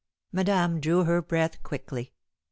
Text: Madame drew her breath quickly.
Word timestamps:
Madame 0.31 0.79
drew 0.79 1.03
her 1.03 1.21
breath 1.21 1.61
quickly. 1.61 2.11